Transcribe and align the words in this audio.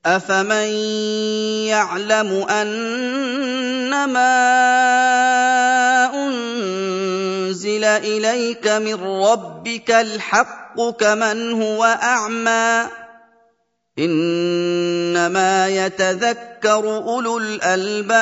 أفمن 0.00 0.68
يعلم 1.68 2.30
أنما 2.48 4.32
أنزل 6.08 7.84
إليك 7.84 8.64
من 8.80 8.96
ربك 8.96 9.90
الحق 9.90 10.80
كمن 10.96 11.52
هو 11.52 11.84
أعمى 11.84 12.88
إنما 13.98 15.68
يتذكر 15.68 16.84
أولو 16.96 17.38
الألباب 17.38 18.12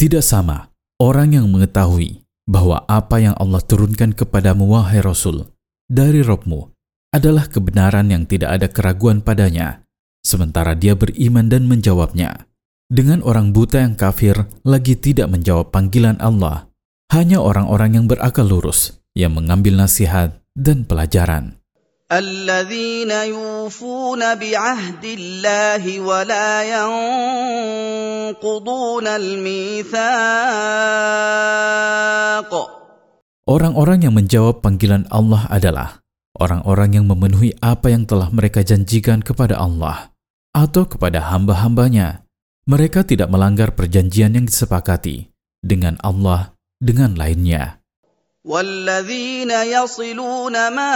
Tidak 0.00 0.24
sama 0.24 0.72
orang 0.96 1.36
yang 1.36 1.46
mengetahui 1.52 2.24
bahwa 2.48 2.80
apa 2.88 3.20
yang 3.20 3.36
Allah 3.36 3.60
turunkan 3.60 4.16
kepadamu 4.16 4.72
wahai 4.72 5.04
Rasul 5.04 5.52
dari 5.84 6.24
Robmu 6.24 6.72
adalah 7.11 7.47
kebenaran 7.49 8.11
yang 8.11 8.27
tidak 8.27 8.61
ada 8.61 8.67
keraguan 8.69 9.23
padanya, 9.23 9.81
sementara 10.21 10.75
dia 10.75 10.93
beriman 10.93 11.47
dan 11.47 11.65
menjawabnya. 11.65 12.45
Dengan 12.87 13.19
orang 13.23 13.51
buta 13.51 13.83
yang 13.83 13.99
kafir 13.99 14.47
lagi 14.63 14.95
tidak 14.95 15.27
menjawab 15.27 15.75
panggilan 15.75 16.15
Allah, 16.23 16.71
hanya 17.11 17.43
orang-orang 17.43 17.99
yang 17.99 18.05
berakal 18.07 18.47
lurus 18.47 19.03
yang 19.11 19.35
mengambil 19.35 19.75
nasihat 19.75 20.39
dan 20.55 20.87
pelajaran. 20.87 21.57
الذين 22.07 23.11
يوفون 23.11 24.35
بعهد 24.35 25.03
الله 25.03 25.83
ولا 25.99 26.63
ينقضون 28.31 29.07
الميثاق 29.07 30.07
Orang-orang 33.47 34.03
yang 34.03 34.11
menjawab 34.11 34.59
panggilan 34.59 35.07
Allah 35.07 35.47
adalah 35.51 36.00
orang-orang 36.41 37.01
yang 37.01 37.05
memenuhi 37.09 37.57
apa 37.59 37.89
yang 37.89 38.05
telah 38.05 38.29
mereka 38.29 38.61
janjikan 38.61 39.25
kepada 39.25 39.57
Allah 39.57 40.13
atau 40.53 40.85
kepada 40.85 41.33
hamba-hambanya. 41.33 42.25
Mereka 42.67 43.07
tidak 43.07 43.31
melanggar 43.31 43.73
perjanjian 43.73 44.35
yang 44.35 44.45
disepakati 44.45 45.31
dengan 45.63 45.95
Allah 46.03 46.53
dengan 46.83 47.15
lainnya. 47.15 47.79
والذين 48.47 49.51
يصلون 49.51 50.55
ما 50.71 50.95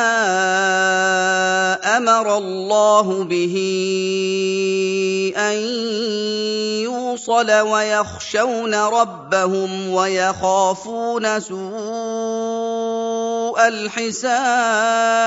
امر 1.95 2.37
الله 2.37 3.23
به 3.23 3.55
ان 5.37 5.57
يوصل 6.83 7.49
ويخشون 7.51 8.73
ربهم 8.75 9.89
ويخافون 9.89 11.39
سوء 11.39 11.57
الحساب 13.67 15.21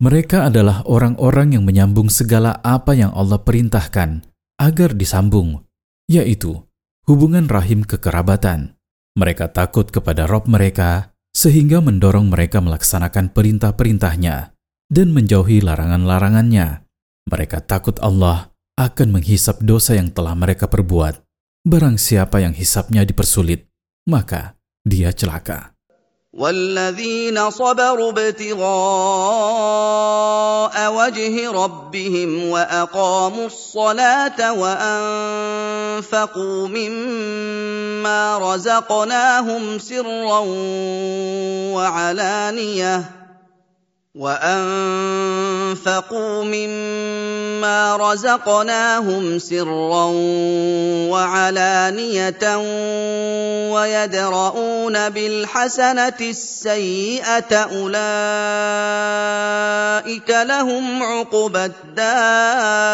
Mereka 0.00 0.48
adalah 0.48 0.80
orang-orang 0.88 1.60
yang 1.60 1.68
menyambung 1.68 2.08
segala 2.08 2.56
apa 2.64 2.96
yang 2.96 3.12
Allah 3.12 3.36
perintahkan 3.36 4.24
agar 4.56 4.96
disambung, 4.96 5.68
yaitu 6.08 6.64
hubungan 7.04 7.44
rahim 7.52 7.84
kekerabatan. 7.84 8.80
Mereka 9.12 9.52
takut 9.52 9.92
kepada 9.92 10.24
Rob 10.24 10.48
mereka, 10.48 11.12
sehingga 11.45 11.77
mendorong 11.77 12.33
mereka 12.33 12.57
melaksanakan 12.57 13.29
perintah-perintahnya 13.29 14.57
dan 14.89 15.07
menjauhi 15.13 15.61
larangan-larangannya. 15.61 16.89
Mereka 17.29 17.69
takut 17.69 18.01
Allah 18.01 18.49
akan 18.81 19.13
menghisap 19.13 19.61
dosa 19.61 19.93
yang 19.93 20.09
telah 20.09 20.33
mereka 20.33 20.65
perbuat. 20.65 21.21
Barang 21.61 22.01
siapa 22.01 22.41
yang 22.41 22.57
hisapnya 22.57 23.05
dipersulit, 23.05 23.69
maka 24.09 24.57
dia 24.81 25.13
celaka. 25.13 25.74
والذين 26.35 27.49
صبروا 27.49 28.09
ابتغاء 28.11 28.65
وجه 30.93 31.51
ربهم 31.51 32.49
وأقاموا 32.49 33.45
الصلاة 33.45 34.53
وأنفقوا 34.53 35.97
مما 36.67 38.37
رزقناهم 38.37 39.79
سرا 39.79 40.39
وعلانية 41.75 43.24
وانفقوا 44.14 45.74
مما 46.42 47.96
رزقناهم 47.96 49.38
سرا 49.38 50.06
وعلانيه 51.14 52.56
ويدرؤون 53.70 54.96
بالحسنه 55.08 56.18
السيئه 56.20 57.52
اولئك 57.54 58.00
لهم 60.30 61.02
عقبى 61.02 61.64
الدار 61.64 62.90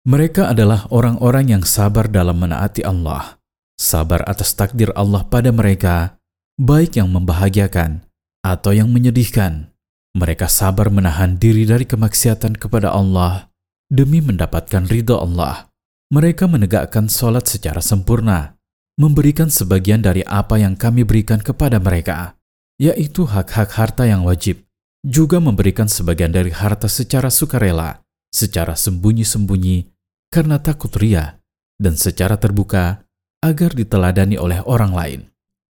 Mereka 0.00 0.56
adalah 0.56 0.88
orang-orang 0.88 1.60
yang 1.60 1.62
sabar 1.62 2.08
dalam 2.08 2.40
menaati 2.40 2.80
Allah, 2.82 3.36
sabar 3.76 4.24
atas 4.24 4.56
takdir 4.56 4.88
Allah 4.96 5.28
pada 5.28 5.52
mereka, 5.52 6.16
baik 6.56 6.96
yang 6.96 7.12
membahagiakan 7.12 8.03
atau 8.45 8.77
yang 8.77 8.93
menyedihkan. 8.93 9.73
Mereka 10.13 10.45
sabar 10.45 10.93
menahan 10.93 11.41
diri 11.41 11.65
dari 11.65 11.89
kemaksiatan 11.89 12.61
kepada 12.61 12.93
Allah 12.93 13.49
demi 13.89 14.21
mendapatkan 14.21 14.85
ridho 14.85 15.17
Allah. 15.17 15.73
Mereka 16.13 16.45
menegakkan 16.45 17.09
sholat 17.09 17.49
secara 17.49 17.81
sempurna, 17.81 18.53
memberikan 19.01 19.49
sebagian 19.49 20.05
dari 20.05 20.21
apa 20.21 20.61
yang 20.61 20.77
kami 20.77 21.01
berikan 21.01 21.41
kepada 21.41 21.81
mereka, 21.81 22.37
yaitu 22.77 23.25
hak-hak 23.25 23.73
harta 23.73 24.05
yang 24.05 24.21
wajib, 24.21 24.61
juga 25.01 25.41
memberikan 25.41 25.89
sebagian 25.89 26.29
dari 26.29 26.53
harta 26.53 26.85
secara 26.85 27.33
sukarela, 27.33 28.05
secara 28.29 28.77
sembunyi-sembunyi, 28.77 29.89
karena 30.29 30.61
takut 30.61 30.93
ria, 30.95 31.41
dan 31.81 31.97
secara 31.97 32.37
terbuka 32.37 33.03
agar 33.43 33.73
diteladani 33.75 34.39
oleh 34.39 34.61
orang 34.63 34.93
lain 34.93 35.21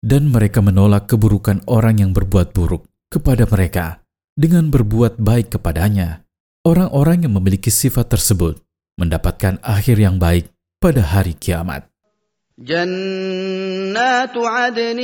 dan 0.04 0.32
mereka 0.32 0.64
menolak 0.64 1.08
keburukan 1.10 1.60
orang 1.68 2.00
yang 2.00 2.10
berbuat 2.16 2.56
buruk 2.56 2.88
kepada 3.12 3.44
mereka 3.44 4.00
dengan 4.38 4.72
berbuat 4.72 5.20
baik 5.20 5.60
kepadanya. 5.60 6.24
Orang-orang 6.64 7.24
yang 7.24 7.36
memiliki 7.36 7.72
sifat 7.72 8.12
tersebut 8.12 8.60
mendapatkan 9.00 9.60
akhir 9.64 9.96
yang 9.96 10.20
baik 10.20 10.52
pada 10.76 11.00
hari 11.04 11.32
kiamat. 11.36 11.90
جنات 12.60 14.36
عدن 14.36 14.98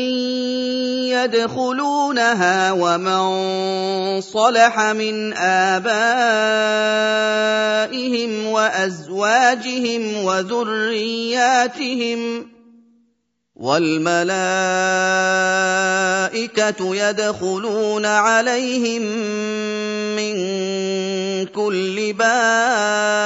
يدخلونها 1.09 2.73
ومن 2.73 3.23
صلح 4.21 4.81
من 4.93 5.33
آبائهم 5.73 6.07
وأزواجهم 8.47 10.03
وذرياتهم 10.25 12.21
والملائكة 13.61 14.31
يدخلون 16.81 18.05
عليهم 18.05 19.03
من 20.13 20.35
كل 21.49 21.97
باب 22.13 23.17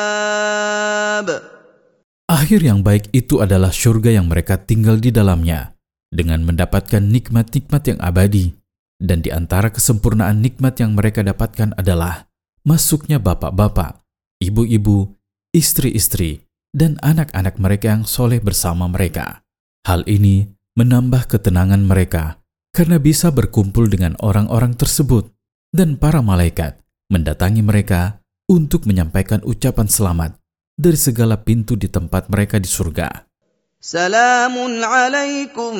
Akhir 2.30 2.62
yang 2.62 2.86
baik 2.86 3.10
itu 3.10 3.42
adalah 3.42 3.74
surga 3.74 4.14
yang 4.22 4.30
mereka 4.30 4.54
tinggal 4.54 5.02
di 5.02 5.10
dalamnya, 5.10 5.74
dengan 6.14 6.46
mendapatkan 6.46 7.02
nikmat-nikmat 7.02 7.82
yang 7.90 7.98
abadi. 7.98 8.54
Dan 9.02 9.18
di 9.18 9.34
antara 9.34 9.74
kesempurnaan 9.74 10.38
nikmat 10.38 10.78
yang 10.78 10.94
mereka 10.94 11.26
dapatkan 11.26 11.74
adalah 11.74 12.30
masuknya 12.62 13.18
bapak-bapak, 13.18 14.06
ibu-ibu, 14.38 15.10
istri-istri, 15.50 16.46
dan 16.70 17.02
anak-anak 17.02 17.58
mereka 17.58 17.98
yang 17.98 18.06
soleh 18.06 18.38
bersama 18.38 18.86
mereka. 18.86 19.42
Hal 19.85 20.01
ini 20.09 20.49
menambah 20.73 21.29
ketenangan 21.29 21.85
mereka 21.85 22.41
karena 22.73 22.97
bisa 22.97 23.29
berkumpul 23.29 23.85
dengan 23.85 24.17
orang-orang 24.17 24.73
tersebut 24.73 25.29
dan 25.69 26.01
para 26.01 26.25
malaikat 26.25 26.81
mendatangi 27.13 27.61
mereka 27.61 28.17
untuk 28.49 28.89
menyampaikan 28.89 29.45
ucapan 29.45 29.85
selamat 29.85 30.41
dari 30.73 30.97
segala 30.97 31.37
pintu 31.37 31.77
di 31.77 31.85
tempat 31.85 32.33
mereka 32.33 32.57
di 32.57 32.65
surga. 32.65 33.29
Salamun 33.77 34.81
alaikum 34.81 35.77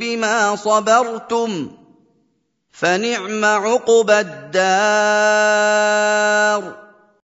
bima 0.00 0.56
sabartum 0.56 1.76
fani'ma. 2.72 3.60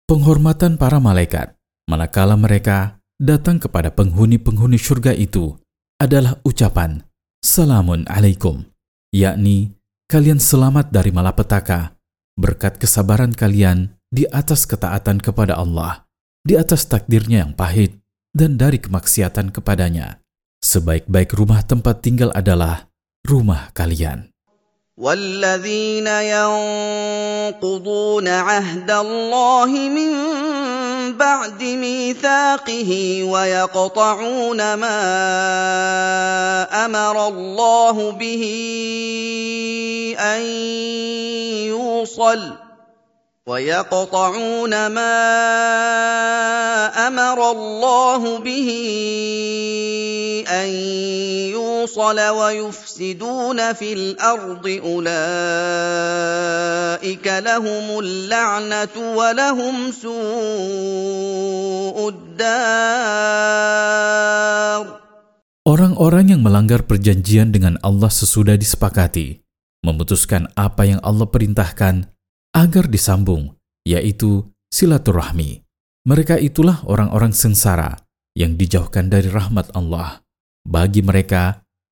Penghormatan 0.07 0.79
para 0.79 1.03
malaikat 1.03 1.59
manakala 1.91 2.39
mereka 2.39 2.98
datang 3.18 3.62
kepada 3.62 3.94
penghuni-penghuni 3.94 4.78
surga 4.78 5.16
itu, 5.16 5.56
adalah 6.02 6.38
ucapan 6.44 7.06
Salamun 7.44 8.08
alaikum, 8.08 8.64
yakni 9.12 9.76
kalian 10.08 10.40
selamat 10.40 10.96
dari 10.96 11.12
malapetaka 11.12 12.00
berkat 12.40 12.80
kesabaran 12.80 13.36
kalian 13.36 14.00
di 14.08 14.24
atas 14.32 14.64
ketaatan 14.64 15.20
kepada 15.20 15.60
Allah, 15.60 16.08
di 16.42 16.56
atas 16.56 16.88
takdirnya 16.88 17.44
yang 17.44 17.52
pahit, 17.52 18.00
dan 18.32 18.56
dari 18.56 18.80
kemaksiatan 18.80 19.52
kepadanya. 19.52 20.24
Sebaik-baik 20.64 21.36
rumah 21.36 21.68
tempat 21.68 22.00
tinggal 22.00 22.32
adalah 22.32 22.88
rumah 23.28 23.76
kalian. 23.76 24.32
والذين 24.94 26.06
ينقضون 26.06 28.28
عهد 28.28 28.92
الله 28.92 29.72
من 29.90 30.12
بعد 31.13 31.63
ميثاقه 31.63 33.23
ويقطعون 33.23 34.75
ما 34.75 34.99
أمر 36.85 37.29
الله 37.29 38.11
به 38.11 38.45
أن 40.19 40.41
يوصل 41.69 42.53
ويقطعون 43.47 44.87
ما 44.87 45.19
أمر 47.09 47.51
الله 47.51 48.39
به 48.39 48.69
أن 50.49 50.69
يوصل 50.69 51.58
ويفسدون 52.32 53.74
في 53.74 53.94
الارض 53.94 54.68
اولئك 54.68 55.18
لهم 57.28 58.00
اللعنه 58.00 58.96
ولهم 59.16 59.92
سوء 59.92 60.14
الدار 62.10 63.44
Orang-orang 65.64 66.36
yang 66.36 66.44
melanggar 66.44 66.84
perjanjian 66.84 67.56
dengan 67.56 67.80
Allah 67.80 68.12
sesudah 68.12 68.60
disepakati, 68.60 69.40
memutuskan 69.88 70.52
apa 70.60 70.84
yang 70.84 71.00
Allah 71.00 71.24
perintahkan, 71.32 72.12
agar 72.52 72.92
disambung, 72.92 73.56
yaitu 73.88 74.44
silaturahmi. 74.76 75.64
Mereka 76.04 76.36
itulah 76.44 76.84
orang-orang 76.84 77.32
sengsara 77.32 77.96
yang 78.36 78.60
dijauhkan 78.60 79.08
dari 79.08 79.32
rahmat 79.32 79.72
Allah. 79.72 80.20
Bagi 80.68 81.00
mereka, 81.00 81.64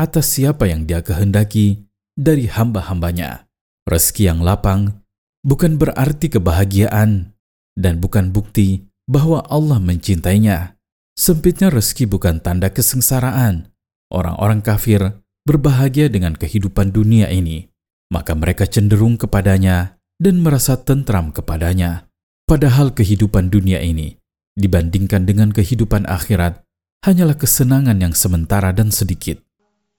atas 0.00 0.40
siapa 0.40 0.64
yang 0.64 0.88
dia 0.88 1.04
kehendaki 1.04 1.84
dari 2.16 2.48
hamba-hambanya. 2.48 3.44
Rezeki 3.84 4.32
yang 4.32 4.40
lapang 4.40 5.04
bukan 5.44 5.76
berarti 5.76 6.32
kebahagiaan 6.32 7.36
dan 7.76 7.94
bukan 8.00 8.32
bukti 8.32 8.88
bahwa 9.04 9.44
Allah 9.52 9.76
mencintainya. 9.76 10.80
Sempitnya 11.20 11.68
rezeki 11.68 12.08
bukan 12.08 12.40
tanda 12.40 12.72
kesengsaraan. 12.72 13.68
Orang-orang 14.08 14.64
kafir 14.64 15.20
berbahagia 15.44 16.08
dengan 16.08 16.32
kehidupan 16.32 16.96
dunia 16.96 17.28
ini, 17.28 17.68
maka 18.08 18.32
mereka 18.32 18.64
cenderung 18.64 19.20
kepadanya 19.20 20.00
dan 20.16 20.40
merasa 20.40 20.80
tentram 20.80 21.28
kepadanya. 21.30 22.08
Padahal 22.48 22.96
kehidupan 22.96 23.52
dunia 23.52 23.78
ini 23.84 24.18
dibandingkan 24.58 25.28
dengan 25.28 25.54
kehidupan 25.54 26.08
akhirat 26.10 26.66
hanyalah 27.06 27.38
kesenangan 27.38 28.00
yang 28.02 28.14
sementara 28.16 28.74
dan 28.74 28.90
sedikit. 28.90 29.49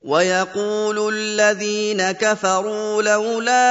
ويقول 0.02 1.14
الذين 1.14 2.12
كفروا 2.12 3.02
لولا 3.02 3.62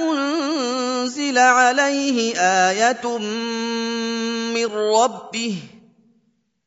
أنزل 0.00 1.38
عليه 1.38 2.36
آية 2.40 3.18
من 4.54 4.66
ربه 4.66 5.56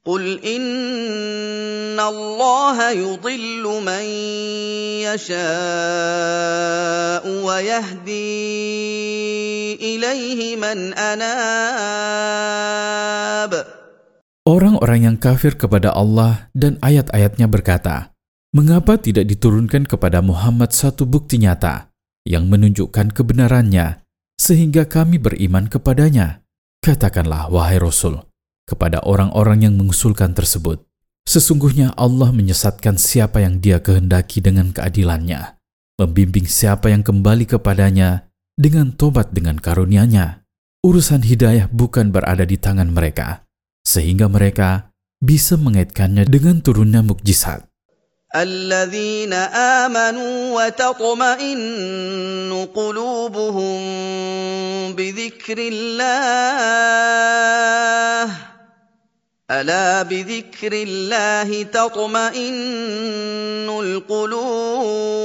قل 0.06 0.39
إن 0.45 2.00
الله 2.00 2.89
يضل 2.89 3.81
من 3.86 4.04
يشاء 5.09 5.33
ويهدي 7.45 8.44
إليه 9.95 10.56
من 10.56 10.94
أناب 10.94 11.33
Orang-orang 14.44 15.07
yang 15.07 15.16
kafir 15.16 15.56
kepada 15.56 15.95
Allah 15.95 16.51
dan 16.51 16.75
ayat-ayatnya 16.84 17.48
berkata, 17.48 18.12
Mengapa 18.51 19.00
tidak 19.00 19.25
diturunkan 19.31 19.88
kepada 19.88 20.19
Muhammad 20.19 20.75
satu 20.75 21.07
bukti 21.07 21.40
nyata 21.40 21.90
yang 22.28 22.51
menunjukkan 22.51 23.16
kebenarannya 23.16 24.04
sehingga 24.36 24.84
kami 24.84 25.16
beriman 25.16 25.72
kepadanya? 25.72 26.44
Katakanlah, 26.84 27.48
wahai 27.48 27.80
Rasul, 27.80 28.19
kepada 28.68 29.00
orang-orang 29.07 29.63
yang 29.63 29.80
mengusulkan 29.80 30.36
tersebut. 30.36 30.84
Sesungguhnya 31.24 31.95
Allah 31.95 32.36
menyesatkan 32.36 33.00
siapa 33.00 33.40
yang 33.40 33.63
dia 33.63 33.80
kehendaki 33.80 34.44
dengan 34.44 34.75
keadilannya, 34.75 35.56
membimbing 35.95 36.51
siapa 36.51 36.92
yang 36.92 37.00
kembali 37.00 37.48
kepadanya 37.48 38.28
dengan 38.60 38.92
tobat 38.92 39.31
dengan 39.31 39.56
karunia-Nya. 39.56 40.44
Urusan 40.84 41.24
hidayah 41.24 41.72
bukan 41.72 42.12
berada 42.12 42.44
di 42.44 42.60
tangan 42.60 42.92
mereka, 42.92 43.48
sehingga 43.82 44.28
mereka 44.28 44.93
bisa 45.19 45.58
mengaitkannya 45.58 46.28
dengan 46.28 46.62
turunnya 46.62 47.02
mukjizat. 47.02 47.69
الذين 48.28 49.32
امنوا 49.32 50.37
وتطمئن 50.52 52.52
قلوبهم 52.76 53.81
بذكر 54.93 55.58
الله 55.72 56.69
الا 59.49 60.05
بذكر 60.05 60.72
الله 60.72 61.49
تطمئن 61.72 63.64
القلوب 63.64 65.19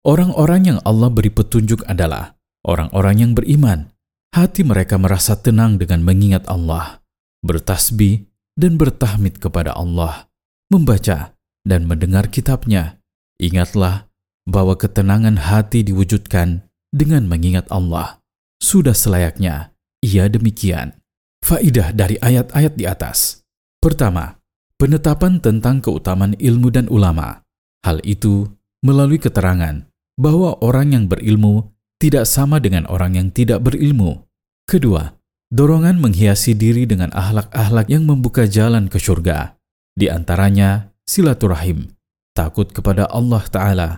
Orang-orang 0.00 0.64
yang 0.64 0.80
Allah 0.82 1.12
beri 1.12 1.28
petunjuk 1.28 1.84
adalah 1.84 2.32
orang-orang 2.64 3.20
yang 3.20 3.36
beriman. 3.36 3.92
Hati 4.35 4.67
mereka 4.67 4.99
merasa 4.99 5.39
tenang 5.39 5.79
dengan 5.79 6.03
mengingat 6.03 6.43
Allah, 6.51 6.99
bertasbih 7.39 8.27
dan 8.59 8.75
bertahmid 8.75 9.39
kepada 9.39 9.71
Allah 9.71 10.27
membaca 10.67 11.39
dan 11.63 11.87
mendengar 11.87 12.27
kitabnya, 12.27 12.99
ingatlah 13.39 14.11
bahwa 14.43 14.75
ketenangan 14.75 15.39
hati 15.39 15.87
diwujudkan 15.87 16.67
dengan 16.91 17.31
mengingat 17.31 17.63
Allah. 17.71 18.19
Sudah 18.59 18.91
selayaknya 18.91 19.71
ia 20.03 20.27
demikian. 20.27 20.99
Faidah 21.39 21.95
dari 21.95 22.19
ayat-ayat 22.19 22.75
di 22.75 22.83
atas. 22.83 23.39
Pertama, 23.79 24.35
penetapan 24.75 25.39
tentang 25.39 25.79
keutamaan 25.79 26.35
ilmu 26.35 26.75
dan 26.75 26.91
ulama. 26.91 27.39
Hal 27.87 28.03
itu 28.03 28.51
melalui 28.83 29.15
keterangan 29.15 29.87
bahwa 30.19 30.59
orang 30.59 30.91
yang 30.91 31.05
berilmu 31.07 31.71
tidak 32.01 32.27
sama 32.27 32.59
dengan 32.59 32.89
orang 32.91 33.15
yang 33.15 33.27
tidak 33.29 33.63
berilmu. 33.63 34.24
Kedua, 34.65 35.13
dorongan 35.53 36.01
menghiasi 36.01 36.57
diri 36.57 36.89
dengan 36.89 37.13
ahlak-ahlak 37.13 37.85
yang 37.85 38.09
membuka 38.09 38.49
jalan 38.49 38.89
ke 38.89 38.97
surga. 38.97 39.53
Di 39.93 40.09
antaranya 40.09 40.89
silaturahim, 41.05 41.93
takut 42.33 42.73
kepada 42.73 43.05
Allah 43.07 43.45
Ta'ala, 43.45 43.89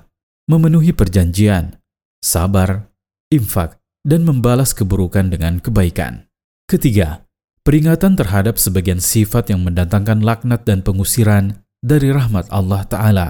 memenuhi 0.52 0.92
perjanjian, 0.92 1.80
sabar, 2.20 2.92
infak, 3.32 3.80
dan 4.04 4.28
membalas 4.28 4.76
keburukan 4.76 5.32
dengan 5.32 5.64
kebaikan. 5.64 6.28
Ketiga, 6.68 7.24
peringatan 7.64 8.20
terhadap 8.20 8.60
sebagian 8.60 9.00
sifat 9.00 9.52
yang 9.52 9.64
mendatangkan 9.64 10.20
laknat 10.20 10.68
dan 10.68 10.84
pengusiran 10.84 11.64
dari 11.80 12.12
rahmat 12.12 12.52
Allah 12.52 12.84
Ta'ala. 12.84 13.28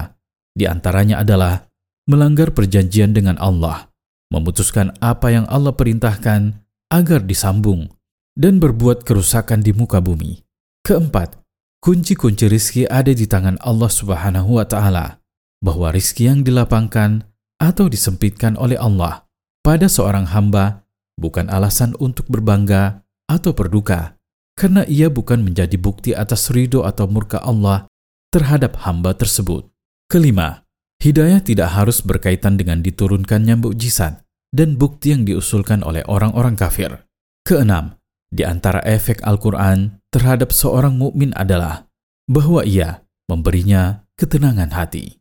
Di 0.58 0.66
antaranya 0.66 1.22
adalah 1.22 1.70
melanggar 2.10 2.50
perjanjian 2.50 3.14
dengan 3.14 3.38
Allah, 3.38 3.90
memutuskan 4.34 4.90
apa 4.98 5.30
yang 5.30 5.46
Allah 5.46 5.70
perintahkan 5.70 6.66
agar 6.88 7.24
disambung, 7.24 7.92
dan 8.38 8.60
berbuat 8.60 9.04
kerusakan 9.04 9.60
di 9.64 9.76
muka 9.76 10.00
bumi. 10.00 10.44
Keempat, 10.82 11.38
Kunci-kunci 11.78 12.50
rizki 12.50 12.90
ada 12.90 13.14
di 13.14 13.30
tangan 13.30 13.54
Allah 13.62 13.86
Subhanahu 13.86 14.58
wa 14.58 14.66
Ta'ala, 14.66 15.22
bahwa 15.62 15.94
rizki 15.94 16.26
yang 16.26 16.42
dilapangkan 16.42 17.22
atau 17.62 17.86
disempitkan 17.86 18.58
oleh 18.58 18.74
Allah 18.74 19.30
pada 19.62 19.86
seorang 19.86 20.26
hamba 20.34 20.82
bukan 21.14 21.46
alasan 21.46 21.94
untuk 22.02 22.26
berbangga 22.26 23.06
atau 23.30 23.54
berduka, 23.54 24.18
karena 24.58 24.82
ia 24.90 25.06
bukan 25.06 25.38
menjadi 25.46 25.78
bukti 25.78 26.18
atas 26.18 26.50
ridho 26.50 26.82
atau 26.82 27.06
murka 27.06 27.38
Allah 27.46 27.86
terhadap 28.34 28.82
hamba 28.82 29.14
tersebut. 29.14 29.70
Kelima, 30.10 30.66
hidayah 30.98 31.38
tidak 31.38 31.78
harus 31.78 32.02
berkaitan 32.02 32.58
dengan 32.58 32.82
diturunkannya 32.82 33.54
mukjizat 33.54 34.26
dan 34.54 34.80
bukti 34.80 35.12
yang 35.12 35.28
diusulkan 35.28 35.84
oleh 35.84 36.04
orang-orang 36.08 36.56
kafir. 36.56 37.04
Keenam, 37.44 37.98
di 38.28 38.44
antara 38.44 38.80
efek 38.84 39.24
Al-Quran 39.24 40.00
terhadap 40.12 40.52
seorang 40.52 40.96
mukmin 40.96 41.32
adalah 41.36 41.88
bahwa 42.28 42.64
ia 42.64 43.04
memberinya 43.28 44.04
ketenangan 44.16 44.72
hati. 44.72 45.17